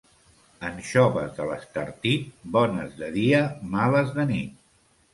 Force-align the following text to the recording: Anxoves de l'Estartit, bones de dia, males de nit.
Anxoves 0.69 1.35
de 1.35 1.45
l'Estartit, 1.51 2.27
bones 2.59 2.99
de 3.05 3.13
dia, 3.21 3.47
males 3.79 4.15
de 4.21 4.31
nit. 4.37 4.61